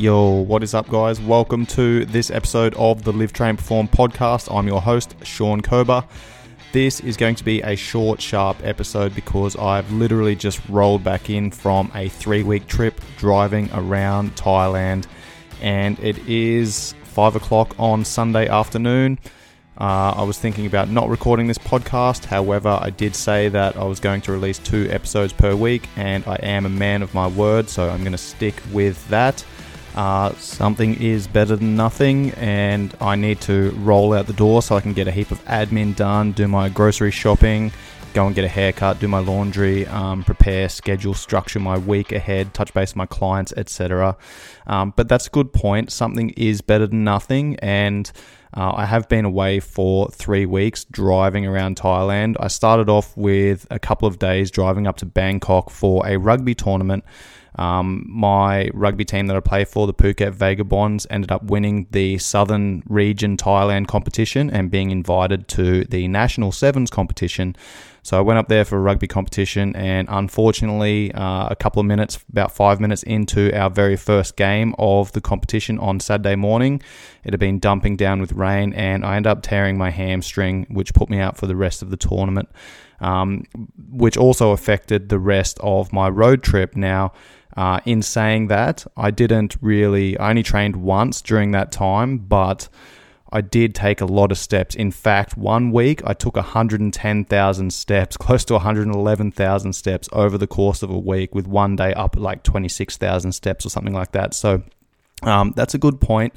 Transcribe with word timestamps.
Yo, 0.00 0.30
what 0.30 0.62
is 0.62 0.72
up, 0.72 0.88
guys? 0.88 1.20
Welcome 1.20 1.66
to 1.66 2.06
this 2.06 2.30
episode 2.30 2.72
of 2.76 3.04
the 3.04 3.12
Live 3.12 3.34
Train 3.34 3.58
Perform 3.58 3.86
podcast. 3.86 4.50
I'm 4.50 4.66
your 4.66 4.80
host, 4.80 5.14
Sean 5.24 5.60
Kober. 5.60 6.02
This 6.72 7.00
is 7.00 7.18
going 7.18 7.34
to 7.34 7.44
be 7.44 7.60
a 7.60 7.76
short, 7.76 8.18
sharp 8.18 8.56
episode 8.64 9.14
because 9.14 9.56
I've 9.56 9.92
literally 9.92 10.34
just 10.34 10.66
rolled 10.70 11.04
back 11.04 11.28
in 11.28 11.50
from 11.50 11.92
a 11.94 12.08
three 12.08 12.42
week 12.42 12.66
trip 12.66 12.98
driving 13.18 13.68
around 13.74 14.34
Thailand, 14.36 15.04
and 15.60 15.98
it 15.98 16.16
is 16.26 16.94
five 17.02 17.36
o'clock 17.36 17.74
on 17.78 18.02
Sunday 18.06 18.48
afternoon. 18.48 19.18
Uh, 19.78 20.14
I 20.16 20.22
was 20.22 20.38
thinking 20.38 20.64
about 20.64 20.88
not 20.88 21.10
recording 21.10 21.46
this 21.46 21.58
podcast. 21.58 22.24
However, 22.24 22.78
I 22.80 22.88
did 22.88 23.14
say 23.14 23.50
that 23.50 23.76
I 23.76 23.84
was 23.84 24.00
going 24.00 24.22
to 24.22 24.32
release 24.32 24.58
two 24.60 24.88
episodes 24.90 25.34
per 25.34 25.54
week, 25.54 25.90
and 25.96 26.26
I 26.26 26.36
am 26.36 26.64
a 26.64 26.70
man 26.70 27.02
of 27.02 27.12
my 27.12 27.26
word, 27.26 27.68
so 27.68 27.90
I'm 27.90 28.00
going 28.00 28.12
to 28.12 28.18
stick 28.18 28.54
with 28.72 29.06
that. 29.10 29.44
Uh, 29.94 30.32
something 30.34 30.94
is 31.00 31.26
better 31.26 31.56
than 31.56 31.74
nothing, 31.74 32.30
and 32.32 32.94
I 33.00 33.16
need 33.16 33.40
to 33.42 33.70
roll 33.78 34.12
out 34.12 34.26
the 34.26 34.32
door 34.32 34.62
so 34.62 34.76
I 34.76 34.80
can 34.80 34.92
get 34.92 35.08
a 35.08 35.10
heap 35.10 35.30
of 35.30 35.44
admin 35.46 35.96
done, 35.96 36.32
do 36.32 36.46
my 36.46 36.68
grocery 36.68 37.10
shopping, 37.10 37.72
go 38.14 38.26
and 38.26 38.34
get 38.34 38.44
a 38.44 38.48
haircut, 38.48 39.00
do 39.00 39.08
my 39.08 39.18
laundry, 39.18 39.86
um, 39.86 40.22
prepare, 40.22 40.68
schedule, 40.68 41.14
structure 41.14 41.60
my 41.60 41.78
week 41.78 42.12
ahead, 42.12 42.54
touch 42.54 42.72
base 42.72 42.90
with 42.90 42.96
my 42.96 43.06
clients, 43.06 43.52
etc. 43.56 44.16
Um, 44.66 44.92
but 44.96 45.08
that's 45.08 45.26
a 45.26 45.30
good 45.30 45.52
point. 45.52 45.90
Something 45.90 46.30
is 46.30 46.60
better 46.60 46.86
than 46.86 47.04
nothing, 47.04 47.56
and 47.60 48.10
uh, 48.56 48.72
I 48.74 48.86
have 48.86 49.08
been 49.08 49.24
away 49.24 49.60
for 49.60 50.08
three 50.10 50.46
weeks 50.46 50.84
driving 50.84 51.46
around 51.46 51.76
Thailand. 51.76 52.36
I 52.40 52.48
started 52.48 52.88
off 52.88 53.16
with 53.16 53.66
a 53.70 53.78
couple 53.78 54.08
of 54.08 54.18
days 54.18 54.50
driving 54.50 54.86
up 54.86 54.96
to 54.98 55.06
Bangkok 55.06 55.70
for 55.70 56.06
a 56.06 56.16
rugby 56.16 56.54
tournament. 56.54 57.04
Um, 57.56 58.04
my 58.08 58.70
rugby 58.74 59.04
team 59.04 59.26
that 59.26 59.36
I 59.36 59.40
play 59.40 59.64
for, 59.64 59.86
the 59.86 59.94
Phuket 59.94 60.32
Vagabonds, 60.32 61.06
ended 61.10 61.32
up 61.32 61.44
winning 61.44 61.86
the 61.90 62.18
Southern 62.18 62.82
Region 62.88 63.36
Thailand 63.36 63.88
competition 63.88 64.50
and 64.50 64.70
being 64.70 64.90
invited 64.90 65.48
to 65.48 65.84
the 65.84 66.08
National 66.08 66.52
Sevens 66.52 66.90
competition. 66.90 67.56
So 68.02 68.16
I 68.16 68.20
went 68.20 68.38
up 68.38 68.48
there 68.48 68.64
for 68.64 68.76
a 68.76 68.80
rugby 68.80 69.06
competition, 69.06 69.76
and 69.76 70.08
unfortunately, 70.10 71.12
uh, 71.12 71.48
a 71.48 71.56
couple 71.56 71.80
of 71.80 71.86
minutes, 71.86 72.18
about 72.30 72.52
five 72.52 72.80
minutes 72.80 73.02
into 73.02 73.52
our 73.54 73.70
very 73.70 73.96
first 73.96 74.36
game 74.36 74.74
of 74.78 75.12
the 75.12 75.20
competition 75.20 75.78
on 75.78 76.00
Saturday 76.00 76.36
morning, 76.36 76.82
it 77.24 77.32
had 77.32 77.40
been 77.40 77.58
dumping 77.58 77.96
down 77.96 78.20
with 78.20 78.32
rain, 78.32 78.72
and 78.72 79.04
I 79.04 79.16
ended 79.16 79.30
up 79.30 79.42
tearing 79.42 79.76
my 79.76 79.90
hamstring, 79.90 80.66
which 80.70 80.94
put 80.94 81.10
me 81.10 81.18
out 81.20 81.36
for 81.36 81.46
the 81.46 81.56
rest 81.56 81.82
of 81.82 81.90
the 81.90 81.96
tournament, 81.96 82.48
um, 83.00 83.44
which 83.90 84.16
also 84.16 84.52
affected 84.52 85.08
the 85.08 85.18
rest 85.18 85.58
of 85.60 85.92
my 85.92 86.08
road 86.08 86.42
trip. 86.42 86.76
Now, 86.76 87.12
uh, 87.56 87.80
in 87.84 88.00
saying 88.00 88.46
that, 88.46 88.86
I 88.96 89.10
didn't 89.10 89.56
really, 89.60 90.18
I 90.18 90.30
only 90.30 90.42
trained 90.42 90.76
once 90.76 91.20
during 91.20 91.50
that 91.50 91.72
time, 91.72 92.18
but 92.18 92.68
I 93.32 93.40
did 93.40 93.74
take 93.74 94.00
a 94.00 94.06
lot 94.06 94.32
of 94.32 94.38
steps. 94.38 94.74
In 94.74 94.90
fact, 94.90 95.36
one 95.36 95.70
week 95.72 96.02
I 96.04 96.14
took 96.14 96.36
110,000 96.36 97.72
steps, 97.72 98.16
close 98.18 98.44
to 98.46 98.54
111,000 98.54 99.72
steps 99.72 100.08
over 100.12 100.36
the 100.36 100.46
course 100.46 100.82
of 100.82 100.90
a 100.90 100.98
week, 100.98 101.34
with 101.34 101.46
one 101.46 101.76
day 101.76 101.92
up 101.94 102.16
like 102.16 102.42
26,000 102.42 103.32
steps 103.32 103.64
or 103.64 103.70
something 103.70 103.94
like 103.94 104.12
that. 104.12 104.34
So 104.34 104.62
um, 105.22 105.52
that's 105.56 105.74
a 105.74 105.78
good 105.78 106.00
point. 106.00 106.34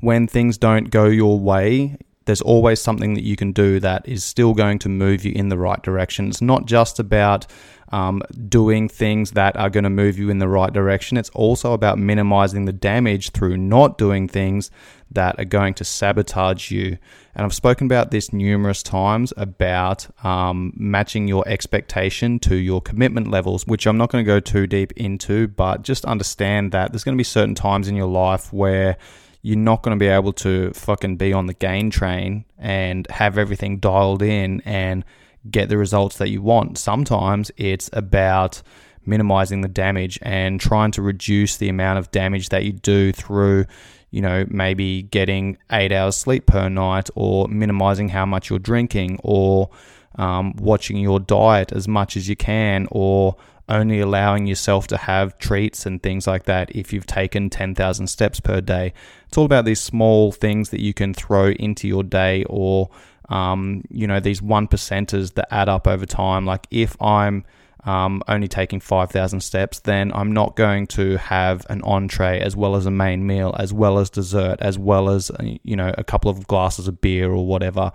When 0.00 0.26
things 0.26 0.58
don't 0.58 0.90
go 0.90 1.06
your 1.06 1.38
way, 1.38 1.96
there's 2.26 2.42
always 2.42 2.80
something 2.80 3.14
that 3.14 3.22
you 3.22 3.36
can 3.36 3.52
do 3.52 3.80
that 3.80 4.06
is 4.06 4.24
still 4.24 4.52
going 4.52 4.78
to 4.80 4.88
move 4.88 5.24
you 5.24 5.32
in 5.32 5.48
the 5.48 5.56
right 5.56 5.80
direction. 5.82 6.28
It's 6.28 6.42
not 6.42 6.66
just 6.66 6.98
about 6.98 7.46
um, 7.92 8.22
doing 8.48 8.88
things 8.88 9.32
that 9.32 9.56
are 9.56 9.70
going 9.70 9.84
to 9.84 9.90
move 9.90 10.18
you 10.18 10.30
in 10.30 10.38
the 10.38 10.48
right 10.48 10.72
direction. 10.72 11.16
It's 11.16 11.30
also 11.30 11.72
about 11.72 11.98
minimizing 11.98 12.64
the 12.64 12.72
damage 12.72 13.30
through 13.30 13.56
not 13.56 13.98
doing 13.98 14.28
things 14.28 14.70
that 15.10 15.38
are 15.38 15.44
going 15.44 15.74
to 15.74 15.84
sabotage 15.84 16.70
you. 16.70 16.98
And 17.34 17.44
I've 17.44 17.54
spoken 17.54 17.86
about 17.86 18.10
this 18.10 18.32
numerous 18.32 18.82
times 18.82 19.32
about 19.36 20.08
um, 20.24 20.72
matching 20.76 21.28
your 21.28 21.46
expectation 21.46 22.38
to 22.40 22.56
your 22.56 22.80
commitment 22.80 23.28
levels, 23.28 23.66
which 23.66 23.86
I'm 23.86 23.98
not 23.98 24.10
going 24.10 24.24
to 24.24 24.26
go 24.26 24.40
too 24.40 24.66
deep 24.66 24.92
into, 24.96 25.46
but 25.48 25.82
just 25.82 26.04
understand 26.04 26.72
that 26.72 26.92
there's 26.92 27.04
going 27.04 27.16
to 27.16 27.20
be 27.20 27.24
certain 27.24 27.54
times 27.54 27.88
in 27.88 27.94
your 27.94 28.08
life 28.08 28.52
where 28.52 28.96
you're 29.42 29.56
not 29.56 29.82
going 29.82 29.96
to 29.96 30.02
be 30.02 30.08
able 30.08 30.32
to 30.32 30.72
fucking 30.72 31.16
be 31.16 31.32
on 31.32 31.46
the 31.46 31.54
gain 31.54 31.88
train 31.88 32.44
and 32.58 33.06
have 33.10 33.38
everything 33.38 33.78
dialed 33.78 34.22
in 34.22 34.60
and 34.62 35.04
get 35.50 35.68
the 35.68 35.78
results 35.78 36.18
that 36.18 36.28
you 36.28 36.42
want. 36.42 36.78
Sometimes 36.78 37.50
it's 37.56 37.90
about 37.92 38.62
minimizing 39.06 39.60
the 39.60 39.68
damage 39.68 40.18
and 40.22 40.60
trying 40.60 40.90
to 40.92 41.02
reduce 41.02 41.56
the 41.56 41.68
amount 41.68 41.98
of 41.98 42.10
damage 42.10 42.48
that 42.48 42.64
you 42.64 42.72
do 42.72 43.12
through, 43.12 43.64
you 44.10 44.20
know, 44.20 44.44
maybe 44.48 45.02
getting 45.02 45.56
eight 45.70 45.92
hours 45.92 46.16
sleep 46.16 46.46
per 46.46 46.68
night 46.68 47.08
or 47.14 47.48
minimizing 47.48 48.08
how 48.08 48.26
much 48.26 48.50
you're 48.50 48.58
drinking 48.58 49.18
or 49.22 49.70
um, 50.16 50.54
watching 50.56 50.96
your 50.96 51.20
diet 51.20 51.72
as 51.72 51.86
much 51.86 52.16
as 52.16 52.28
you 52.28 52.36
can 52.36 52.88
or 52.90 53.36
only 53.68 54.00
allowing 54.00 54.46
yourself 54.46 54.86
to 54.86 54.96
have 54.96 55.38
treats 55.38 55.86
and 55.86 56.02
things 56.02 56.26
like 56.26 56.44
that 56.44 56.74
if 56.74 56.92
you've 56.92 57.06
taken 57.06 57.50
10,000 57.50 58.06
steps 58.06 58.40
per 58.40 58.60
day. 58.60 58.92
It's 59.28 59.36
all 59.36 59.44
about 59.44 59.64
these 59.64 59.80
small 59.80 60.30
things 60.30 60.70
that 60.70 60.80
you 60.80 60.94
can 60.94 61.12
throw 61.14 61.50
into 61.50 61.88
your 61.88 62.04
day 62.04 62.44
or 62.48 62.90
um, 63.28 63.82
you 63.90 64.06
know, 64.06 64.20
these 64.20 64.40
one 64.40 64.68
percenters 64.68 65.34
that 65.34 65.52
add 65.52 65.68
up 65.68 65.86
over 65.86 66.06
time. 66.06 66.46
Like 66.46 66.66
if 66.70 67.00
I'm 67.00 67.44
um, 67.84 68.22
only 68.26 68.48
taking 68.48 68.80
5,000 68.80 69.40
steps, 69.40 69.78
then 69.80 70.12
I'm 70.12 70.32
not 70.32 70.56
going 70.56 70.88
to 70.88 71.16
have 71.18 71.64
an 71.70 71.82
entree 71.82 72.40
as 72.40 72.56
well 72.56 72.74
as 72.74 72.84
a 72.84 72.90
main 72.90 73.26
meal, 73.26 73.54
as 73.58 73.72
well 73.72 73.98
as 73.98 74.10
dessert, 74.10 74.58
as 74.60 74.78
well 74.78 75.08
as, 75.08 75.30
uh, 75.30 75.42
you 75.62 75.76
know, 75.76 75.94
a 75.96 76.04
couple 76.04 76.30
of 76.30 76.46
glasses 76.48 76.88
of 76.88 77.00
beer 77.00 77.30
or 77.30 77.46
whatever. 77.46 77.92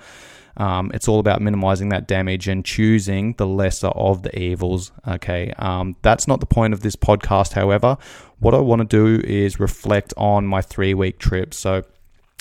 Um, 0.57 0.91
it's 0.93 1.07
all 1.07 1.19
about 1.19 1.41
minimizing 1.41 1.89
that 1.89 2.07
damage 2.07 2.47
and 2.47 2.63
choosing 2.63 3.33
the 3.33 3.47
lesser 3.47 3.87
of 3.87 4.23
the 4.23 4.37
evils. 4.37 4.91
Okay. 5.07 5.53
Um, 5.57 5.95
that's 6.01 6.27
not 6.27 6.39
the 6.39 6.45
point 6.45 6.73
of 6.73 6.81
this 6.81 6.95
podcast, 6.95 7.53
however. 7.53 7.97
What 8.39 8.53
I 8.53 8.59
want 8.59 8.81
to 8.81 8.85
do 8.87 9.25
is 9.25 9.59
reflect 9.59 10.13
on 10.17 10.45
my 10.45 10.61
three 10.61 10.93
week 10.93 11.19
trip. 11.19 11.53
So, 11.53 11.83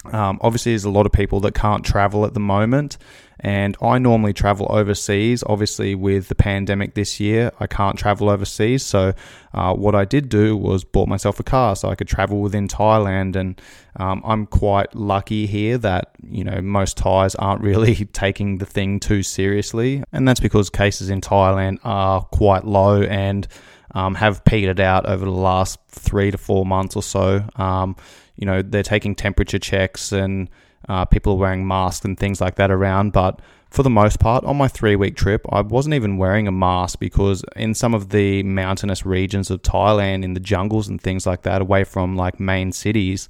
um, 0.06 0.38
obviously, 0.40 0.72
there's 0.72 0.84
a 0.84 0.90
lot 0.90 1.04
of 1.04 1.12
people 1.12 1.40
that 1.40 1.54
can't 1.54 1.84
travel 1.84 2.24
at 2.24 2.32
the 2.32 2.40
moment, 2.40 2.96
and 3.38 3.76
I 3.82 3.98
normally 3.98 4.32
travel 4.32 4.66
overseas. 4.70 5.44
Obviously, 5.46 5.94
with 5.94 6.28
the 6.28 6.34
pandemic 6.34 6.94
this 6.94 7.20
year, 7.20 7.52
I 7.60 7.66
can't 7.66 7.98
travel 7.98 8.30
overseas. 8.30 8.82
So, 8.82 9.12
uh, 9.52 9.74
what 9.74 9.94
I 9.94 10.06
did 10.06 10.30
do 10.30 10.56
was 10.56 10.84
bought 10.84 11.08
myself 11.08 11.38
a 11.38 11.42
car 11.42 11.76
so 11.76 11.90
I 11.90 11.96
could 11.96 12.08
travel 12.08 12.40
within 12.40 12.66
Thailand, 12.66 13.36
and 13.36 13.60
um, 13.96 14.22
I'm 14.24 14.46
quite 14.46 14.94
lucky 14.96 15.46
here 15.46 15.76
that 15.76 16.12
you 16.26 16.44
know 16.44 16.62
most 16.62 16.96
Thais 16.96 17.34
aren't 17.34 17.60
really 17.60 17.94
taking 18.12 18.56
the 18.56 18.66
thing 18.66 19.00
too 19.00 19.22
seriously, 19.22 20.02
and 20.12 20.26
that's 20.26 20.40
because 20.40 20.70
cases 20.70 21.10
in 21.10 21.20
Thailand 21.20 21.78
are 21.84 22.22
quite 22.22 22.64
low 22.64 23.02
and 23.02 23.46
um, 23.92 24.14
have 24.14 24.44
petered 24.44 24.80
out 24.80 25.06
over 25.06 25.24
the 25.24 25.30
last 25.30 25.78
three 25.88 26.30
to 26.30 26.38
four 26.38 26.64
months 26.64 26.96
or 26.96 27.02
so. 27.02 27.44
Um, 27.56 27.96
you 28.36 28.46
know, 28.46 28.62
they're 28.62 28.82
taking 28.82 29.14
temperature 29.14 29.58
checks 29.58 30.12
and 30.12 30.48
uh, 30.88 31.04
people 31.04 31.34
are 31.34 31.36
wearing 31.36 31.66
masks 31.66 32.04
and 32.04 32.18
things 32.18 32.40
like 32.40 32.56
that 32.56 32.70
around. 32.70 33.12
But 33.12 33.40
for 33.70 33.82
the 33.82 33.90
most 33.90 34.18
part, 34.18 34.44
on 34.44 34.56
my 34.56 34.68
three 34.68 34.96
week 34.96 35.16
trip, 35.16 35.46
I 35.50 35.60
wasn't 35.60 35.94
even 35.94 36.16
wearing 36.16 36.48
a 36.48 36.52
mask 36.52 36.98
because 36.98 37.44
in 37.54 37.74
some 37.74 37.94
of 37.94 38.08
the 38.08 38.42
mountainous 38.42 39.06
regions 39.06 39.50
of 39.50 39.62
Thailand, 39.62 40.24
in 40.24 40.34
the 40.34 40.40
jungles 40.40 40.88
and 40.88 41.00
things 41.00 41.26
like 41.26 41.42
that, 41.42 41.62
away 41.62 41.84
from 41.84 42.16
like 42.16 42.40
main 42.40 42.72
cities, 42.72 43.28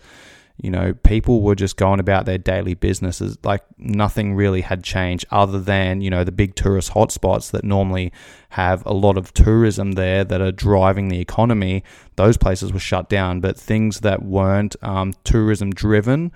you 0.62 0.70
know, 0.70 0.92
people 0.92 1.40
were 1.40 1.54
just 1.54 1.76
going 1.76 2.00
about 2.00 2.26
their 2.26 2.38
daily 2.38 2.74
businesses. 2.74 3.38
Like 3.42 3.62
nothing 3.78 4.34
really 4.34 4.60
had 4.60 4.84
changed 4.84 5.24
other 5.30 5.58
than, 5.58 6.02
you 6.02 6.10
know, 6.10 6.22
the 6.22 6.32
big 6.32 6.54
tourist 6.54 6.92
hotspots 6.92 7.50
that 7.52 7.64
normally 7.64 8.12
have 8.50 8.84
a 8.84 8.92
lot 8.92 9.16
of 9.16 9.32
tourism 9.32 9.92
there 9.92 10.22
that 10.24 10.40
are 10.40 10.52
driving 10.52 11.08
the 11.08 11.20
economy. 11.20 11.82
Those 12.16 12.36
places 12.36 12.72
were 12.72 12.78
shut 12.78 13.08
down. 13.08 13.40
But 13.40 13.58
things 13.58 14.00
that 14.00 14.22
weren't 14.22 14.76
um, 14.82 15.14
tourism 15.24 15.70
driven, 15.70 16.30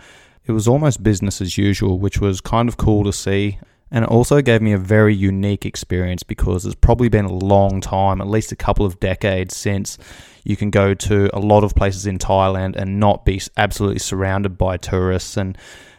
it 0.47 0.53
was 0.53 0.67
almost 0.67 1.03
business 1.03 1.41
as 1.41 1.59
usual, 1.59 1.99
which 1.99 2.19
was 2.19 2.41
kind 2.41 2.69
of 2.69 2.76
cool 2.76 3.05
to 3.05 3.12
see. 3.12 3.59
And 3.94 4.02
it 4.02 4.11
also 4.11 4.43
gave 4.43 4.61
me 4.61 4.73
a 4.73 4.79
very 4.79 5.14
unique 5.14 5.64
experience 5.64 6.25
because 6.25 6.67
it's 6.67 6.75
probably 6.75 7.08
been 7.08 7.26
a 7.26 7.32
long 7.32 7.81
time, 7.81 8.20
at 8.20 8.26
least 8.26 8.50
a 8.50 8.56
couple 8.56 8.85
of 8.85 8.99
decades 8.99 9.56
since 9.56 9.99
you 10.43 10.56
can 10.56 10.70
go 10.70 10.94
to 10.94 11.31
a 11.32 11.38
lot 11.38 11.62
of 11.62 11.76
places 11.76 12.05
in 12.05 12.19
Thailand 12.19 12.75
and 12.75 12.99
not 12.99 13.25
be 13.25 13.41
absolutely 13.56 14.00
surrounded 14.00 14.58
by 14.58 14.79
tourists. 14.79 15.37
And 15.37 15.56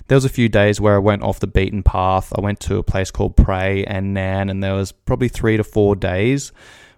there 0.07 0.18
was 0.18 0.25
a 0.25 0.30
few 0.30 0.50
days 0.50 0.81
where 0.81 0.95
I 0.95 0.97
went 0.97 1.24
off 1.24 1.39
the 1.39 1.47
beaten 1.47 1.83
path. 1.83 2.33
I 2.38 2.42
went 2.42 2.59
to 2.62 2.75
a 2.75 2.83
place 2.83 3.12
called 3.12 3.38
Phrae 3.38 3.86
and 3.88 4.13
Nan, 4.13 4.50
and 4.50 4.62
there 4.62 4.74
was 4.74 4.91
probably 4.91 5.30
three 5.30 5.56
to 5.56 5.63
four 5.63 5.95
days 5.95 6.51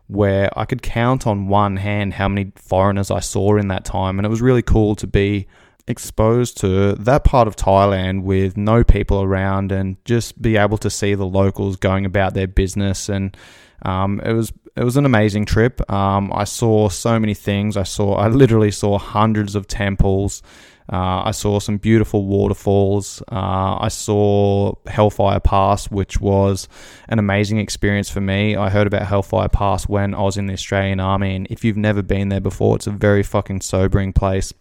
where 0.08 0.50
I 0.58 0.66
could 0.66 0.82
count 0.82 1.28
on 1.28 1.48
one 1.48 1.78
hand 1.78 2.16
how 2.16 2.28
many 2.28 2.54
foreigners 2.56 3.12
I 3.12 3.20
saw 3.20 3.58
in 3.58 3.68
that 3.68 3.86
time. 3.86 4.18
And 4.18 4.26
it 4.26 4.30
was 4.30 4.42
really 4.42 4.64
cool 4.64 4.96
to 4.96 5.06
be 5.06 5.46
exposed 5.88 6.58
to 6.58 6.94
that 6.96 7.24
part 7.24 7.48
of 7.48 7.56
Thailand 7.56 8.24
with 8.24 8.58
no 8.58 8.84
people 8.84 9.22
around 9.22 9.72
and 9.72 9.98
just 10.06 10.42
be 10.42 10.58
able 10.58 10.78
to 10.80 10.90
see 10.90 11.16
the 11.16 11.26
locals 11.26 11.78
going 11.78 12.06
about 12.06 12.34
their 12.34 12.48
business. 12.48 13.10
And 13.10 13.36
um, 13.84 14.20
it 14.24 14.34
was 14.34 14.52
it 14.76 14.84
was 14.84 14.98
an 14.98 15.06
amazing 15.06 15.46
trip. 15.46 15.90
Um, 15.92 16.32
I 16.34 16.44
saw 16.44 16.90
so 16.90 17.20
many 17.20 17.34
things. 17.34 17.78
I 17.78 17.84
saw 17.84 18.16
I 18.16 18.28
literally 18.28 18.72
saw 18.72 18.98
hundreds 18.98 19.56
of 19.56 19.68
temples. 19.68 20.44
Uh, 20.92 21.24
I 21.26 21.32
saw 21.32 21.60
some 21.60 21.78
beautiful 21.78 22.26
waterfalls. 22.26 23.22
Uh, 23.30 23.78
I 23.80 23.90
saw 23.90 24.74
Hellfire 24.88 25.42
Pass, 25.42 25.92
which 25.92 26.22
was 26.22 26.70
an 27.10 27.20
amazing 27.20 27.58
experience 27.58 28.10
for 28.10 28.22
me. 28.22 28.56
I 28.56 28.70
heard 28.70 28.88
about 28.88 29.06
Hellfire 29.06 29.50
Pass 29.50 29.90
when 29.90 30.14
I 30.14 30.22
was 30.22 30.38
in 30.38 30.46
the 30.46 30.54
Australian 30.54 31.02
Army, 31.02 31.36
and 31.36 31.48
if 31.50 31.66
you've 31.66 31.76
never 31.76 32.02
been 32.02 32.30
there 32.30 32.40
before, 32.40 32.78
it's 32.78 32.88
a 32.88 32.92
very 32.92 33.22
fucking 33.22 33.62
sobering 33.62 34.14
place. 34.14 34.54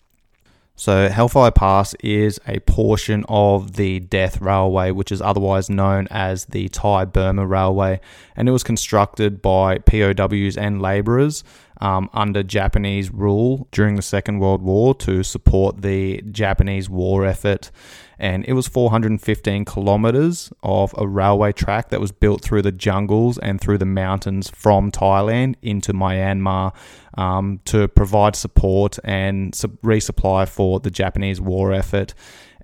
So, 0.78 1.08
Hellfire 1.08 1.52
Pass 1.52 1.94
is 2.00 2.38
a 2.46 2.60
portion 2.60 3.24
of 3.30 3.76
the 3.76 3.98
Death 3.98 4.42
Railway, 4.42 4.90
which 4.90 5.10
is 5.10 5.22
otherwise 5.22 5.70
known 5.70 6.06
as 6.10 6.44
the 6.44 6.68
Thai 6.68 7.06
Burma 7.06 7.46
Railway, 7.46 7.98
and 8.36 8.46
it 8.46 8.52
was 8.52 8.62
constructed 8.62 9.40
by 9.40 9.78
POWs 9.78 10.58
and 10.58 10.82
labourers 10.82 11.42
um, 11.80 12.10
under 12.12 12.42
Japanese 12.42 13.10
rule 13.10 13.68
during 13.72 13.96
the 13.96 14.02
Second 14.02 14.38
World 14.38 14.60
War 14.60 14.94
to 14.96 15.22
support 15.22 15.80
the 15.80 16.20
Japanese 16.30 16.90
war 16.90 17.24
effort. 17.24 17.70
And 18.18 18.44
it 18.46 18.54
was 18.54 18.66
415 18.66 19.64
kilometers 19.64 20.52
of 20.62 20.94
a 20.96 21.06
railway 21.06 21.52
track 21.52 21.90
that 21.90 22.00
was 22.00 22.12
built 22.12 22.42
through 22.42 22.62
the 22.62 22.72
jungles 22.72 23.38
and 23.38 23.60
through 23.60 23.78
the 23.78 23.84
mountains 23.84 24.48
from 24.48 24.90
Thailand 24.90 25.56
into 25.60 25.92
Myanmar 25.92 26.74
um, 27.18 27.60
to 27.66 27.88
provide 27.88 28.34
support 28.34 28.98
and 29.04 29.52
resupply 29.52 30.48
for 30.48 30.80
the 30.80 30.90
Japanese 30.90 31.40
war 31.40 31.72
effort. 31.72 32.14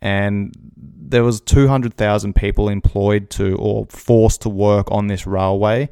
And 0.01 0.55
there 0.77 1.23
was 1.23 1.41
200,000 1.43 2.35
people 2.35 2.69
employed 2.69 3.29
to 3.31 3.55
or 3.57 3.87
forced 3.91 4.43
to 4.43 4.49
work 4.49 4.91
on 4.91 5.09
this 5.09 5.27
railway. 5.27 5.91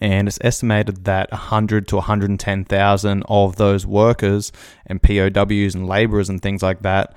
And 0.00 0.26
it's 0.26 0.38
estimated 0.40 1.04
that 1.04 1.30
100 1.30 1.86
to 1.88 1.96
110,000 1.96 3.22
of 3.28 3.56
those 3.56 3.86
workers 3.86 4.50
and 4.86 5.00
POWs 5.00 5.76
and 5.76 5.86
laborers 5.86 6.28
and 6.28 6.42
things 6.42 6.62
like 6.62 6.82
that 6.82 7.14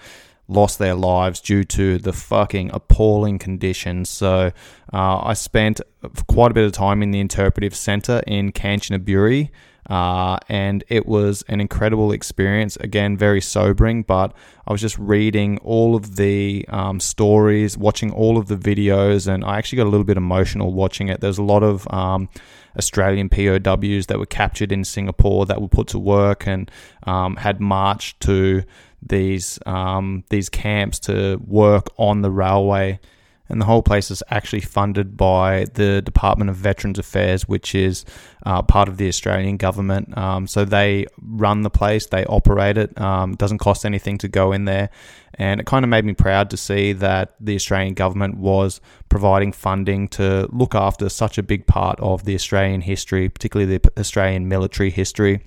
lost 0.48 0.80
their 0.80 0.96
lives 0.96 1.42
due 1.42 1.64
to 1.64 1.98
the 1.98 2.14
fucking 2.14 2.72
appalling 2.74 3.40
conditions. 3.40 4.10
So 4.10 4.52
uh, 4.94 5.18
I 5.20 5.34
spent 5.34 5.82
quite 6.28 6.52
a 6.52 6.54
bit 6.54 6.66
of 6.66 6.72
time 6.72 7.02
in 7.02 7.12
the 7.12 7.20
interpretive 7.20 7.76
center 7.76 8.22
in 8.28 8.52
Kanchanaburi. 8.52 9.50
Uh, 9.90 10.38
and 10.50 10.84
it 10.88 11.06
was 11.06 11.44
an 11.48 11.62
incredible 11.62 12.12
experience. 12.12 12.76
Again, 12.78 13.16
very 13.18 13.42
sobering, 13.42 14.02
but 14.02 14.34
I 14.66 14.72
was 14.72 14.82
just 14.82 14.98
reading 14.98 15.60
all 15.60 15.96
of 15.96 16.16
the 16.16 16.66
um, 16.70 17.00
stories, 17.00 17.78
watching 17.78 18.12
all 18.12 18.38
of 18.38 18.48
the 18.48 18.56
videos, 18.56 19.32
and 19.32 19.46
I 19.46 19.58
actually 19.60 19.78
got 19.78 19.84
a 19.84 19.92
little 19.92 20.04
bit 20.04 20.18
emotional 20.18 20.74
watching 20.74 21.08
it. 21.10 21.22
There's 21.22 21.38
a 21.38 21.44
lot 21.44 21.62
of 21.62 21.88
um, 21.94 22.30
Australian 22.78 23.30
POWs 23.30 24.08
that 24.08 24.18
were 24.18 24.26
captured 24.26 24.72
in 24.72 24.84
Singapore 24.84 25.46
that 25.46 25.62
were 25.62 25.68
put 25.68 25.88
to 25.90 26.00
work 26.00 26.48
and 26.48 26.70
um, 27.04 27.36
had 27.36 27.62
marched 27.62 28.20
to 28.22 28.64
these 29.06 29.60
um, 29.66 30.24
these 30.30 30.50
camps 30.50 31.00
to 31.00 31.40
work 31.46 31.88
on 31.98 32.22
the 32.22 32.32
railway 32.32 33.00
and 33.48 33.62
the 33.62 33.66
whole 33.66 33.84
place 33.84 34.10
is 34.10 34.24
actually 34.30 34.62
funded 34.62 35.16
by 35.16 35.66
the 35.74 36.02
Department 36.02 36.50
of 36.50 36.56
Veterans 36.56 36.98
Affairs, 36.98 37.48
which 37.48 37.76
is 37.76 38.06
uh, 38.46 38.62
part 38.62 38.90
of 38.90 38.98
the 38.98 39.08
Australian 39.08 39.58
government. 39.58 40.18
Um, 40.18 40.48
so 40.48 40.66
they 40.66 41.06
run 41.22 41.62
the 41.62 41.70
place, 41.70 42.08
they 42.08 42.26
operate 42.26 42.78
it. 42.78 43.00
Um, 43.00 43.36
doesn't 43.36 43.60
cost 43.60 43.86
anything 43.86 44.18
to 44.20 44.28
go 44.28 44.52
in 44.52 44.66
there, 44.66 44.90
and 45.36 45.60
it 45.60 45.68
kind 45.68 45.86
of 45.86 45.90
made 45.90 46.06
me 46.06 46.14
proud 46.14 46.50
to 46.52 46.58
see 46.58 46.94
that 46.94 47.36
the 47.40 47.56
Australian 47.56 47.94
government 47.94 48.38
was 48.38 48.82
providing 49.10 49.52
funding 49.52 50.08
to 50.10 50.50
look 50.52 50.74
after 50.74 51.08
such 51.10 51.38
a 51.38 51.44
big 51.44 51.68
part 51.68 52.00
of 52.00 52.26
the 52.26 52.34
Australian 52.34 52.82
history, 52.82 53.30
particularly 53.30 53.78
the 53.78 53.92
Australian 54.00 54.48
military 54.48 54.90
history. 54.90 55.42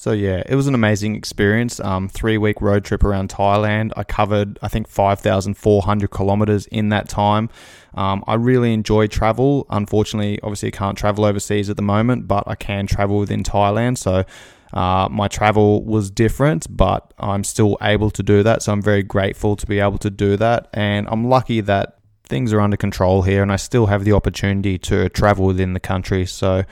So 0.00 0.12
yeah, 0.12 0.42
it 0.46 0.54
was 0.54 0.66
an 0.66 0.74
amazing 0.74 1.14
experience. 1.14 1.78
Um, 1.78 2.08
three 2.08 2.38
week 2.38 2.62
road 2.62 2.86
trip 2.86 3.04
around 3.04 3.28
Thailand. 3.28 3.92
I 3.98 4.02
covered 4.02 4.58
I 4.62 4.68
think 4.68 4.88
five 4.88 5.20
thousand 5.20 5.58
four 5.58 5.82
hundred 5.82 6.10
kilometers 6.10 6.64
in 6.68 6.88
that 6.88 7.06
time. 7.06 7.50
Um, 7.92 8.24
I 8.26 8.36
really 8.36 8.72
enjoy 8.72 9.08
travel. 9.08 9.66
Unfortunately, 9.68 10.40
obviously, 10.42 10.68
I 10.68 10.70
can't 10.70 10.96
travel 10.96 11.26
overseas 11.26 11.68
at 11.68 11.76
the 11.76 11.82
moment, 11.82 12.26
but 12.26 12.44
I 12.46 12.54
can 12.54 12.86
travel 12.86 13.18
within 13.18 13.42
Thailand. 13.42 13.98
So. 13.98 14.24
Uh, 14.72 15.08
my 15.10 15.26
travel 15.26 15.84
was 15.84 16.12
different, 16.12 16.64
but 16.70 17.12
I'm 17.18 17.42
still 17.42 17.76
able 17.82 18.08
to 18.12 18.22
do 18.22 18.44
that. 18.44 18.62
So 18.62 18.70
I'm 18.72 18.80
very 18.80 19.02
grateful 19.02 19.56
to 19.56 19.66
be 19.66 19.80
able 19.80 19.98
to 19.98 20.10
do 20.10 20.36
that. 20.36 20.68
And 20.72 21.08
I'm 21.10 21.26
lucky 21.26 21.60
that 21.62 21.98
things 22.30 22.52
are 22.52 22.60
under 22.60 22.76
control 22.76 23.22
here 23.22 23.42
and 23.42 23.52
I 23.52 23.56
still 23.56 23.86
have 23.86 24.04
the 24.04 24.12
opportunity 24.12 24.78
to 24.78 25.08
travel 25.10 25.46
within 25.46 25.74
the 25.74 25.80
country. 25.80 26.24
So 26.24 26.64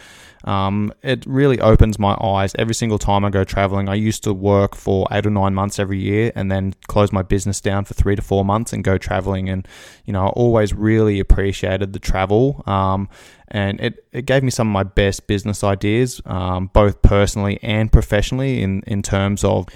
um, 0.45 0.93
it 1.03 1.27
really 1.27 1.61
opens 1.61 1.99
my 1.99 2.15
eyes 2.15 2.55
every 2.57 2.75
single 2.75 2.99
time 2.99 3.25
I 3.25 3.31
go 3.31 3.43
traveling. 3.43 3.89
I 3.89 3.95
used 3.95 4.23
to 4.23 4.33
work 4.33 4.77
for 4.77 5.07
eight 5.11 5.27
or 5.27 5.31
nine 5.31 5.53
months 5.53 5.81
every 5.81 5.99
year 5.99 6.31
and 6.37 6.51
then 6.51 6.75
close 6.87 7.13
my 7.13 7.23
business 7.23 7.61
down 7.61 7.85
for 7.85 7.95
three 7.95 8.15
to 8.15 8.23
four 8.23 8.45
months 8.45 8.73
and 8.73 8.85
go 8.85 8.97
traveling. 8.97 9.49
And, 9.49 9.67
you 10.05 10.13
know, 10.13 10.27
I 10.27 10.29
always 10.29 10.73
really 10.73 11.19
appreciated 11.19 11.93
the 11.93 11.99
travel. 11.99 12.63
Um, 12.67 13.09
and 13.49 13.81
it, 13.81 14.07
it 14.13 14.27
gave 14.27 14.45
me 14.45 14.51
some 14.51 14.69
of 14.69 14.73
my 14.73 14.85
best 14.85 15.27
business 15.27 15.65
ideas, 15.65 16.23
um, 16.25 16.71
both 16.73 17.03
personally 17.03 17.59
and 17.63 17.91
professionally, 17.91 18.63
in, 18.63 18.83
in 18.87 19.03
terms 19.03 19.43
of 19.43 19.67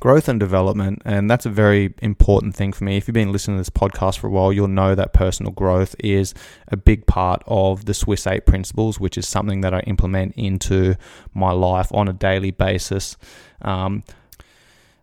growth 0.00 0.28
and 0.28 0.40
development. 0.40 1.02
And 1.04 1.30
that's 1.30 1.46
a 1.46 1.50
very 1.50 1.94
important 2.02 2.56
thing 2.56 2.72
for 2.72 2.84
me. 2.84 2.96
If 2.96 3.06
you've 3.06 3.14
been 3.14 3.32
listening 3.32 3.58
to 3.58 3.60
this 3.60 3.70
podcast 3.70 4.18
for 4.18 4.26
a 4.26 4.30
while, 4.30 4.52
you'll 4.52 4.68
know 4.68 4.94
that 4.94 5.12
personal 5.12 5.52
growth 5.52 5.94
is 6.00 6.34
a 6.68 6.76
big 6.76 7.06
part 7.06 7.42
of 7.46 7.84
the 7.84 7.94
Swiss 7.94 8.26
8 8.26 8.46
principles, 8.46 8.98
which 8.98 9.16
is 9.16 9.28
something 9.28 9.60
that 9.60 9.74
I 9.74 9.80
implement 9.80 10.34
into 10.36 10.96
my 11.34 11.52
life 11.52 11.92
on 11.92 12.08
a 12.08 12.12
daily 12.12 12.50
basis. 12.50 13.16
Um, 13.62 14.02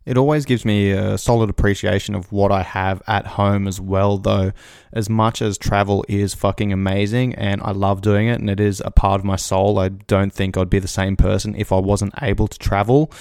it 0.07 0.18
always 0.18 0.45
gives 0.45 0.63
me 0.63 0.92
a 0.92 1.18
solid 1.18 1.50
appreciation 1.50 2.15
of 2.15 2.31
what 2.31 2.50
I 2.50 2.63
have 2.63 3.04
at 3.07 3.27
home 3.27 3.68
as 3.68 3.81
well, 3.81 4.18
though. 4.18 4.54
As 4.94 5.09
much 5.09 5.42
as 5.42 5.57
travel 5.57 6.06
is 6.07 6.33
fucking 6.33 6.71
amazing 6.71 7.36
and 7.36 7.62
I 7.62 7.71
love 7.71 8.01
doing 8.01 8.30
it 8.30 8.39
and 8.39 8.50
it 8.50 8.62
is 8.62 8.81
a 8.86 8.89
part 8.89 9.19
of 9.19 9.25
my 9.25 9.36
soul, 9.36 9.77
I 9.77 9.89
don't 9.89 10.31
think 10.31 10.57
I'd 10.57 10.69
be 10.69 10.80
the 10.80 10.88
same 10.88 11.18
person 11.18 11.56
if 11.56 11.74
I 11.74 11.80
wasn't 11.80 12.13
able 12.21 12.48
to 12.48 12.57
travel. 12.57 13.12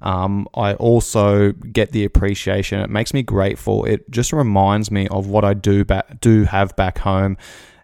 Um, 0.00 0.46
I 0.54 0.74
also 0.74 1.50
get 1.50 1.90
the 1.90 2.04
appreciation. 2.04 2.78
It 2.78 2.90
makes 2.90 3.12
me 3.12 3.24
grateful. 3.24 3.84
It 3.84 4.08
just 4.08 4.32
reminds 4.32 4.88
me 4.92 5.08
of 5.08 5.26
what 5.26 5.44
I 5.44 5.52
do 5.52 5.84
back, 5.84 6.20
do 6.20 6.44
have 6.44 6.76
back 6.76 6.98
home 6.98 7.36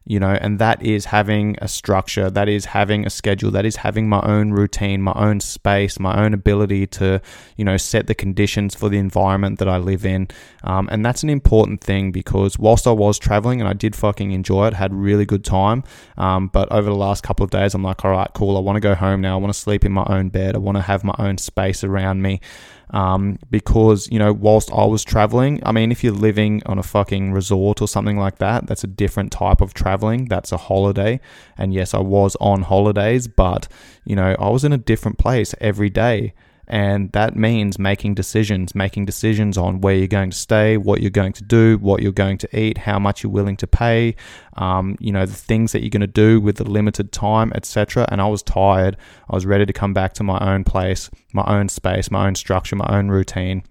you 0.05 0.19
know, 0.19 0.37
and 0.41 0.59
that 0.59 0.83
is 0.83 1.07
having 1.07 1.57
a 1.61 1.69
structure, 1.69 2.29
that 2.31 2.49
is 2.49 2.67
having 2.67 3.07
a 3.07 3.11
schedule, 3.11 3.51
that 3.53 3.65
is 3.65 3.77
having 3.77 4.09
my 4.09 4.21
own 4.23 4.51
routine, 4.51 5.01
my 5.01 5.13
own 5.15 5.41
space, 5.41 6.01
my 6.01 6.25
own 6.25 6.35
ability 6.35 6.87
to, 6.89 7.21
you 7.57 7.65
know, 7.65 7.77
set 7.77 8.09
the 8.09 8.15
conditions 8.15 8.75
for 8.75 8.89
the 8.89 8.99
environment 8.99 9.59
that 9.61 9.69
I 9.69 9.79
live 9.79 10.05
in. 10.05 10.29
Um, 10.65 10.89
and 10.91 11.05
that's 11.05 11.23
an 11.23 11.31
important 11.31 11.81
thing 11.81 12.11
because 12.11 12.59
whilst 12.59 12.87
I 12.87 12.93
was 12.93 13.19
traveling 13.19 13.61
and 13.61 13.69
I 13.69 13.75
did 13.75 13.95
fucking 13.95 14.33
enjoy 14.33 14.69
it, 14.69 14.75
had 14.75 14.93
really 14.93 15.25
good 15.25 15.45
time. 15.45 15.85
Um, 16.19 16.49
but 16.49 16.71
over 16.73 16.89
the 16.89 16.97
last 16.97 17.23
couple 17.23 17.45
of 17.45 17.51
days, 17.51 17.75
I'm 17.75 17.83
like, 17.83 18.05
all 18.05 18.11
right, 18.11 18.31
cool. 18.35 18.57
I 18.57 18.61
want 18.61 18.77
to 18.77 18.81
go 18.81 18.95
home 18.95 19.21
now. 19.21 19.39
I 19.39 19.41
want 19.41 19.53
to 19.53 19.59
sleep 19.59 19.85
in 19.85 19.93
my 19.93 20.05
own 20.09 20.31
bed. 20.31 20.57
I 20.57 20.59
want 20.59 20.77
to 20.77 20.83
have 20.83 21.05
my 21.05 21.15
own 21.19 21.39
space 21.39 21.85
around 21.85 22.23
me 22.23 22.41
um, 22.93 23.39
because 23.51 24.09
you 24.11 24.19
know 24.19 24.33
whilst 24.33 24.71
I 24.73 24.85
was 24.85 25.03
traveling, 25.03 25.61
I 25.65 25.73
mean 25.73 25.91
if 25.91 26.05
you're 26.05 26.13
living 26.13 26.63
on 26.67 26.79
a 26.79 26.83
fucking 26.83 27.33
resort 27.33 27.81
or 27.81 27.89
something 27.89 28.19
like 28.19 28.39
that, 28.39 28.67
that's 28.67 28.85
a 28.85 28.89
different 28.89 29.33
type 29.33 29.61
of 29.61 29.75
traveling. 29.75 30.27
That's 30.27 30.53
a 30.53 30.57
holiday, 30.57 31.21
and 31.57 31.73
yes, 31.73 31.95
I 31.95 32.01
was 32.01 32.37
on 32.41 32.63
holidays, 32.63 33.29
but 33.29 33.69
you 34.05 34.15
know 34.15 34.37
I 34.39 34.49
was 34.51 34.65
in 34.65 34.73
a 34.73 34.79
different 34.79 35.19
place 35.19 35.55
every 35.61 35.91
day. 35.91 36.35
And 36.69 37.11
that 37.13 37.37
means 37.37 37.79
making 37.79 38.15
decisions, 38.15 38.75
making 38.75 39.05
decisions 39.05 39.59
on 39.59 39.81
where 39.81 39.95
you're 39.95 40.07
going 40.07 40.31
to 40.31 40.37
stay, 40.37 40.77
what 40.77 41.01
you're 41.01 41.11
going 41.11 41.33
to 41.35 41.43
do, 41.43 41.77
what 41.79 42.03
you're 42.03 42.13
going 42.13 42.39
to 42.39 42.59
eat, 42.59 42.79
how 42.79 42.99
much 42.99 43.23
you're 43.23 43.33
willing 43.33 43.57
to 43.59 43.67
pay, 43.67 44.15
um, 44.57 44.97
you 45.01 45.13
know, 45.13 45.27
the 45.27 45.35
things 45.35 45.73
that 45.73 45.81
you're 45.81 45.91
going 45.91 46.01
to 46.01 46.07
do 46.07 46.41
with 46.41 46.57
the 46.57 46.65
limited 46.65 47.13
time, 47.13 47.53
etc. 47.55 48.07
And 48.11 48.21
I 48.21 48.29
was 48.29 48.43
tired. 48.43 48.97
I 49.29 49.35
was 49.35 49.45
ready 49.45 49.67
to 49.67 49.73
come 49.73 49.93
back 49.93 50.13
to 50.15 50.23
my 50.23 50.39
own 50.39 50.65
place, 50.65 51.11
my 51.33 51.45
own 51.47 51.69
space, 51.69 52.11
my 52.11 52.27
own 52.27 52.37
structure, 52.37 52.77
my 52.77 52.89
own 52.89 53.09
routine. 53.09 53.65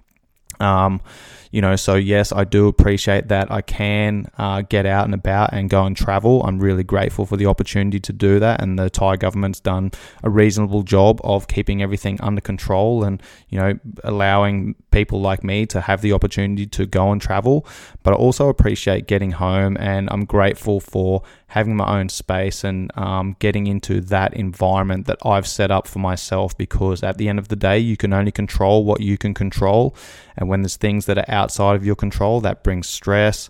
Um, 0.59 1.01
you 1.51 1.61
know, 1.61 1.75
so 1.75 1.95
yes, 1.95 2.31
I 2.31 2.45
do 2.45 2.67
appreciate 2.67 3.27
that 3.27 3.51
I 3.51 3.61
can 3.61 4.27
uh, 4.37 4.61
get 4.61 4.85
out 4.85 5.05
and 5.05 5.13
about 5.13 5.53
and 5.53 5.69
go 5.69 5.85
and 5.85 5.95
travel. 5.95 6.43
I'm 6.43 6.59
really 6.59 6.83
grateful 6.83 7.25
for 7.25 7.35
the 7.37 7.45
opportunity 7.45 7.99
to 7.99 8.13
do 8.13 8.39
that, 8.39 8.61
and 8.61 8.79
the 8.79 8.89
Thai 8.89 9.17
government's 9.17 9.59
done 9.59 9.91
a 10.23 10.29
reasonable 10.29 10.83
job 10.83 11.19
of 11.23 11.47
keeping 11.47 11.81
everything 11.81 12.19
under 12.21 12.41
control 12.41 13.03
and 13.03 13.21
you 13.49 13.59
know 13.59 13.77
allowing 14.03 14.75
people 14.91 15.21
like 15.21 15.43
me 15.43 15.65
to 15.67 15.81
have 15.81 16.01
the 16.01 16.13
opportunity 16.13 16.65
to 16.67 16.85
go 16.85 17.11
and 17.11 17.21
travel. 17.21 17.65
But 18.03 18.13
I 18.13 18.15
also 18.15 18.47
appreciate 18.47 19.07
getting 19.07 19.31
home, 19.31 19.77
and 19.77 20.09
I'm 20.09 20.25
grateful 20.25 20.79
for 20.79 21.23
having 21.51 21.75
my 21.75 21.99
own 21.99 22.07
space 22.07 22.63
and 22.63 22.97
um, 22.97 23.35
getting 23.39 23.67
into 23.67 23.99
that 23.99 24.33
environment 24.33 25.05
that 25.05 25.17
I've 25.25 25.45
set 25.45 25.69
up 25.69 25.85
for 25.85 25.99
myself 25.99 26.57
because 26.57 27.03
at 27.03 27.17
the 27.17 27.27
end 27.27 27.39
of 27.39 27.49
the 27.49 27.57
day, 27.57 27.77
you 27.77 27.97
can 27.97 28.13
only 28.13 28.31
control 28.31 28.85
what 28.85 29.01
you 29.01 29.17
can 29.17 29.33
control. 29.33 29.93
And 30.37 30.47
when 30.47 30.61
there's 30.61 30.77
things 30.77 31.07
that 31.07 31.17
are 31.17 31.25
outside 31.41 31.75
of 31.75 31.85
your 31.85 31.95
control, 31.95 32.41
that 32.41 32.63
brings 32.63 32.87
stress, 32.87 33.49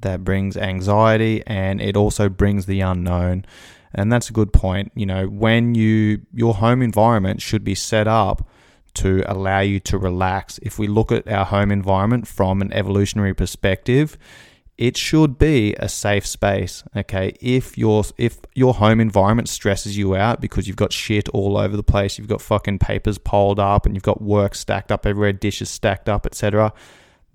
that 0.00 0.24
brings 0.24 0.56
anxiety, 0.56 1.42
and 1.46 1.80
it 1.80 1.96
also 1.96 2.28
brings 2.28 2.66
the 2.66 2.80
unknown. 2.80 3.44
And 3.94 4.12
that's 4.12 4.28
a 4.30 4.32
good 4.32 4.52
point. 4.52 4.92
You 4.94 5.06
know, 5.06 5.26
when 5.26 5.74
you 5.74 6.22
your 6.32 6.54
home 6.54 6.82
environment 6.82 7.40
should 7.40 7.64
be 7.64 7.74
set 7.74 8.08
up 8.08 8.48
to 8.94 9.24
allow 9.26 9.60
you 9.60 9.80
to 9.80 9.98
relax. 9.98 10.58
If 10.62 10.78
we 10.78 10.86
look 10.86 11.10
at 11.12 11.28
our 11.28 11.44
home 11.44 11.70
environment 11.70 12.26
from 12.28 12.62
an 12.62 12.72
evolutionary 12.72 13.34
perspective, 13.34 14.16
it 14.76 14.96
should 14.96 15.38
be 15.38 15.74
a 15.78 15.88
safe 15.88 16.26
space 16.26 16.82
okay 16.96 17.32
if 17.40 17.78
your 17.78 18.02
if 18.18 18.38
your 18.54 18.74
home 18.74 19.00
environment 19.00 19.48
stresses 19.48 19.96
you 19.96 20.16
out 20.16 20.40
because 20.40 20.66
you've 20.66 20.76
got 20.76 20.92
shit 20.92 21.28
all 21.28 21.56
over 21.56 21.76
the 21.76 21.82
place 21.82 22.18
you've 22.18 22.26
got 22.26 22.40
fucking 22.40 22.78
papers 22.78 23.16
piled 23.16 23.60
up 23.60 23.86
and 23.86 23.94
you've 23.94 24.02
got 24.02 24.20
work 24.20 24.52
stacked 24.54 24.90
up 24.90 25.06
everywhere 25.06 25.32
dishes 25.32 25.70
stacked 25.70 26.08
up 26.08 26.26
etc 26.26 26.72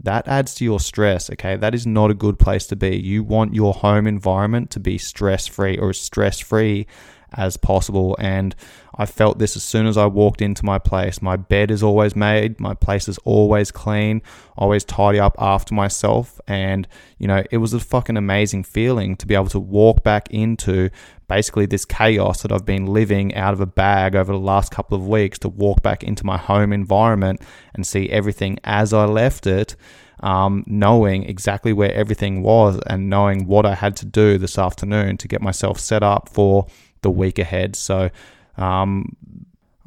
that 0.01 0.27
adds 0.27 0.55
to 0.55 0.63
your 0.63 0.79
stress 0.79 1.29
okay 1.29 1.55
that 1.55 1.75
is 1.75 1.85
not 1.85 2.11
a 2.11 2.13
good 2.13 2.39
place 2.39 2.67
to 2.67 2.75
be 2.75 2.95
you 2.97 3.23
want 3.23 3.53
your 3.53 3.73
home 3.73 4.07
environment 4.07 4.69
to 4.69 4.79
be 4.79 4.97
stress 4.97 5.47
free 5.47 5.77
or 5.77 5.89
as 5.89 5.99
stress 5.99 6.39
free 6.39 6.87
as 7.33 7.57
possible. 7.57 8.15
And 8.19 8.55
I 8.99 9.05
felt 9.05 9.39
this 9.39 9.55
as 9.55 9.63
soon 9.63 9.87
as 9.87 9.97
I 9.97 10.07
walked 10.07 10.41
into 10.41 10.65
my 10.65 10.77
place. 10.77 11.21
My 11.21 11.37
bed 11.37 11.71
is 11.71 11.81
always 11.81 12.17
made, 12.17 12.59
my 12.59 12.73
place 12.73 13.07
is 13.07 13.17
always 13.19 13.71
clean, 13.71 14.21
always 14.57 14.83
tidy 14.83 15.21
up 15.21 15.37
after 15.39 15.73
myself. 15.73 16.41
And, 16.47 16.85
you 17.17 17.25
know, 17.25 17.41
it 17.49 17.57
was 17.57 17.73
a 17.73 17.79
fucking 17.79 18.17
amazing 18.17 18.65
feeling 18.65 19.15
to 19.15 19.25
be 19.25 19.35
able 19.35 19.47
to 19.47 19.59
walk 19.59 20.03
back 20.03 20.29
into 20.31 20.89
basically 21.29 21.65
this 21.65 21.85
chaos 21.85 22.41
that 22.41 22.51
I've 22.51 22.65
been 22.65 22.87
living 22.87 23.33
out 23.35 23.53
of 23.53 23.61
a 23.61 23.65
bag 23.65 24.17
over 24.17 24.33
the 24.33 24.37
last 24.37 24.69
couple 24.69 24.97
of 24.97 25.07
weeks 25.07 25.39
to 25.39 25.49
walk 25.49 25.81
back 25.81 26.03
into 26.03 26.25
my 26.25 26.37
home 26.37 26.73
environment 26.73 27.41
and 27.73 27.87
see 27.87 28.09
everything 28.09 28.59
as 28.65 28.91
I 28.91 29.05
left 29.05 29.47
it. 29.47 29.77
Um, 30.21 30.65
knowing 30.67 31.23
exactly 31.23 31.71
where 31.71 31.93
everything 31.93 32.43
was 32.43 32.77
and 32.87 33.09
knowing 33.09 33.47
what 33.47 33.65
I 33.65 33.73
had 33.73 33.95
to 33.95 34.05
do 34.05 34.37
this 34.37 34.57
afternoon 34.57 35.15
to 35.15 35.29
get 35.29 35.41
myself 35.41 35.79
set 35.79 36.03
up 36.03 36.27
for 36.27 36.67
the 37.01 37.09
week 37.09 37.39
ahead. 37.39 37.77
So 37.77 38.09
um, 38.59 39.15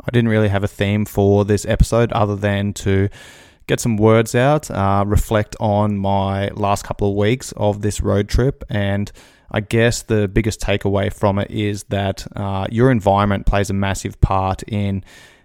I 0.00 0.10
didn't 0.10 0.30
really 0.30 0.48
have 0.48 0.64
a 0.64 0.68
theme 0.68 1.04
for 1.04 1.44
this 1.44 1.64
episode 1.66 2.12
other 2.12 2.36
than 2.36 2.72
to 2.74 3.08
get 3.66 3.78
some 3.78 3.96
words 3.96 4.34
out, 4.34 4.70
uh, 4.70 5.04
reflect 5.06 5.54
on 5.60 5.96
my 5.96 6.48
last 6.48 6.84
couple 6.84 7.10
of 7.10 7.16
weeks 7.16 7.52
of 7.56 7.82
this 7.82 8.00
road 8.00 8.28
trip, 8.28 8.64
and 8.68 9.12
I 9.50 9.60
guess 9.60 10.02
the 10.02 10.28
biggest 10.28 10.60
takeaway 10.60 11.12
from 11.12 11.38
it 11.38 11.50
is 11.50 11.84
that 11.84 12.26
uh, 12.34 12.66
your 12.70 12.90
environment 12.90 13.46
plays 13.46 13.70
a 13.70 13.74
massive 13.74 14.20
part 14.20 14.62
in 14.64 15.04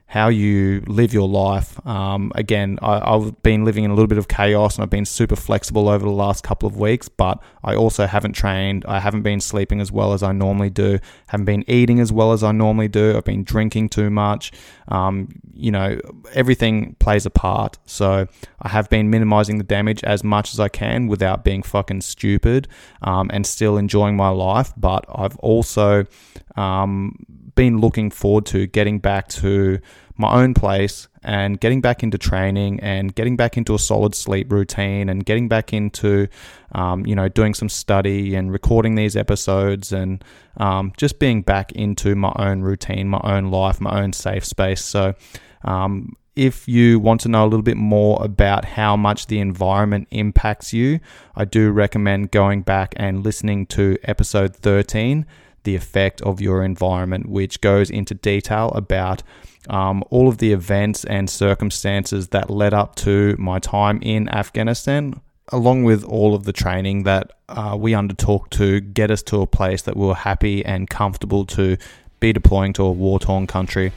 how 0.10 0.30
you 0.30 0.82
live 0.88 1.14
your 1.14 1.28
life. 1.28 1.86
Um, 1.86 2.32
again, 2.34 2.80
I, 2.82 3.18
have 3.20 3.44
been 3.44 3.66
living 3.66 3.84
in 3.84 3.92
a 3.92 3.94
little 3.94 4.08
bit 4.08 4.18
of 4.18 4.30
chaos 4.30 4.76
and 4.76 4.84
I've 4.84 4.90
been 4.90 5.06
super 5.06 5.36
flexible 5.36 5.90
over 5.90 6.06
the 6.06 6.12
last 6.12 6.46
couple 6.46 6.66
of 6.66 6.78
weeks, 6.78 7.10
but 7.10 7.44
I 7.62 7.76
also 7.76 8.08
haven't 8.08 8.32
trained. 8.32 8.86
I 8.88 9.02
haven't 9.02 9.24
been 9.24 9.42
sleeping 9.42 9.82
as 9.82 9.92
well 9.92 10.14
as 10.14 10.24
I 10.24 10.32
normally 10.32 10.70
do, 10.70 11.00
haven't 11.28 11.46
been 11.46 11.66
eating 11.70 12.00
as 12.00 12.14
well 12.14 12.32
as 12.32 12.42
I 12.42 12.54
normally 12.54 12.88
do. 12.88 13.18
I've 13.18 13.26
been 13.26 13.44
drinking 13.44 13.90
too 13.90 14.10
much. 14.10 14.54
Um, 14.88 15.42
you 15.54 15.72
know, 15.72 16.00
everything 16.34 16.96
plays 17.00 17.26
a 17.26 17.30
part. 17.30 17.78
So 17.86 18.28
I 18.62 18.70
have 18.70 18.90
been 18.90 19.10
minimizing 19.10 19.58
the 19.58 19.66
damage 19.66 20.06
as 20.06 20.24
much 20.24 20.54
as 20.54 20.60
I 20.62 20.70
can 20.70 21.08
without 21.08 21.44
being 21.44 21.64
fucking 21.64 22.00
stupid 22.00 22.70
um, 23.02 23.30
and 23.34 23.46
still 23.46 23.78
enjoying 23.78 24.16
my 24.16 24.30
life. 24.30 24.72
But 24.78 25.04
I've 25.14 25.36
also 25.40 26.06
um, 26.56 27.47
been 27.58 27.80
looking 27.80 28.12
forward 28.12 28.46
to 28.46 28.68
getting 28.68 29.00
back 29.00 29.28
to 29.28 29.80
my 30.16 30.32
own 30.32 30.54
place 30.54 31.08
and 31.24 31.60
getting 31.60 31.82
back 31.82 32.04
into 32.04 32.18
training 32.18 32.80
and 32.82 33.14
getting 33.16 33.36
back 33.36 33.58
into 33.58 33.74
a 33.74 33.80
solid 33.80 34.14
sleep 34.14 34.52
routine 34.52 35.10
and 35.10 35.26
getting 35.26 35.48
back 35.48 35.74
into, 35.74 36.28
um, 36.74 37.06
you 37.06 37.16
know, 37.16 37.28
doing 37.28 37.56
some 37.56 37.68
study 37.68 38.36
and 38.36 38.52
recording 38.52 38.94
these 38.94 39.18
episodes 39.18 39.92
and 39.92 40.24
um, 40.58 40.94
just 40.98 41.18
being 41.18 41.42
back 41.42 41.72
into 41.72 42.16
my 42.16 42.32
own 42.38 42.62
routine, 42.62 43.10
my 43.10 43.22
own 43.24 43.50
life, 43.50 43.82
my 43.82 44.02
own 44.02 44.14
safe 44.14 44.46
space. 44.46 44.84
So, 44.84 45.16
um, 45.64 46.16
if 46.36 46.68
you 46.68 47.00
want 47.00 47.22
to 47.22 47.30
know 47.30 47.44
a 47.44 47.50
little 47.50 47.64
bit 47.64 47.78
more 47.78 48.24
about 48.24 48.64
how 48.64 48.96
much 48.96 49.26
the 49.26 49.40
environment 49.40 50.08
impacts 50.12 50.72
you, 50.72 51.00
I 51.36 51.46
do 51.46 51.72
recommend 51.72 52.30
going 52.30 52.62
back 52.62 52.94
and 52.96 53.24
listening 53.24 53.66
to 53.68 53.98
episode 54.04 54.56
13 54.56 55.26
the 55.68 55.76
effect 55.76 56.22
of 56.22 56.40
your 56.40 56.64
environment, 56.64 57.28
which 57.28 57.60
goes 57.60 57.90
into 57.90 58.14
detail 58.14 58.70
about 58.70 59.22
um, 59.70 60.02
all 60.10 60.30
of 60.30 60.38
the 60.38 60.54
events 60.54 61.04
and 61.04 61.30
circumstances 61.30 62.30
that 62.30 62.50
led 62.50 62.74
up 62.74 62.96
to 62.96 63.36
my 63.38 63.60
time 63.60 64.00
in 64.02 64.30
Afghanistan, 64.30 65.20
along 65.50 65.84
with 65.84 66.06
all 66.06 66.34
of 66.34 66.46
the 66.46 66.54
training 66.54 67.04
that 67.04 67.34
uh, 67.50 67.76
we 67.78 67.94
undertook 67.94 68.50
to 68.50 68.80
get 68.80 69.12
us 69.12 69.22
to 69.22 69.42
a 69.42 69.46
place 69.46 69.82
that 69.82 69.98
we 69.98 70.08
were 70.08 70.16
happy 70.16 70.64
and 70.66 70.90
comfortable 70.90 71.44
to 71.46 71.76
be 72.22 72.32
deploying 72.32 72.72
to 72.72 72.84
a 72.84 72.92
war 72.92 73.20
torn 73.20 73.46
country. 73.46 73.92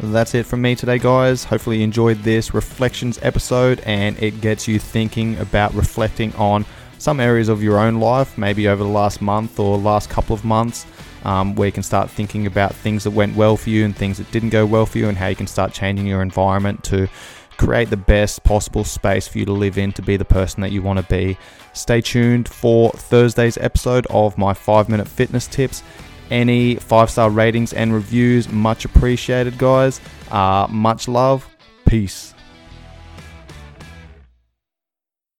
That's 0.00 0.32
it 0.32 0.46
from 0.46 0.62
me 0.62 0.76
today, 0.76 0.98
guys. 0.98 1.42
Hopefully, 1.42 1.78
you 1.78 1.84
enjoyed 1.84 2.18
this 2.22 2.54
reflections 2.54 3.18
episode 3.20 3.80
and 3.80 4.16
it 4.22 4.40
gets 4.40 4.68
you 4.68 4.78
thinking 4.78 5.38
about 5.38 5.74
reflecting 5.74 6.32
on 6.36 6.64
some 6.98 7.20
areas 7.20 7.48
of 7.48 7.62
your 7.62 7.78
own 7.78 8.00
life, 8.00 8.36
maybe 8.38 8.68
over 8.68 8.82
the 8.82 8.88
last 8.88 9.20
month 9.20 9.58
or 9.58 9.76
last 9.76 10.10
couple 10.10 10.34
of 10.34 10.44
months, 10.44 10.86
um, 11.24 11.54
where 11.54 11.66
you 11.66 11.72
can 11.72 11.82
start 11.82 12.10
thinking 12.10 12.46
about 12.46 12.74
things 12.74 13.04
that 13.04 13.10
went 13.10 13.34
well 13.36 13.56
for 13.56 13.70
you 13.70 13.84
and 13.84 13.96
things 13.96 14.18
that 14.18 14.30
didn't 14.30 14.50
go 14.50 14.64
well 14.66 14.86
for 14.86 14.98
you, 14.98 15.08
and 15.08 15.16
how 15.16 15.28
you 15.28 15.36
can 15.36 15.46
start 15.46 15.72
changing 15.72 16.06
your 16.06 16.22
environment 16.22 16.82
to 16.84 17.08
create 17.56 17.88
the 17.90 17.96
best 17.96 18.42
possible 18.42 18.84
space 18.84 19.28
for 19.28 19.38
you 19.38 19.44
to 19.44 19.52
live 19.52 19.78
in 19.78 19.92
to 19.92 20.02
be 20.02 20.16
the 20.16 20.24
person 20.24 20.60
that 20.60 20.72
you 20.72 20.82
want 20.82 20.98
to 20.98 21.04
be. 21.06 21.38
Stay 21.72 22.00
tuned 22.00 22.48
for 22.48 22.90
Thursday's 22.92 23.56
episode 23.58 24.06
of 24.10 24.36
my 24.36 24.54
five 24.54 24.88
minute 24.88 25.08
fitness 25.08 25.46
tips. 25.46 25.82
Any 26.30 26.76
five 26.76 27.10
star 27.10 27.30
ratings 27.30 27.72
and 27.72 27.92
reviews, 27.92 28.48
much 28.50 28.84
appreciated, 28.84 29.58
guys. 29.58 30.00
Uh, 30.30 30.66
much 30.70 31.06
love. 31.06 31.48
Peace. 31.86 32.33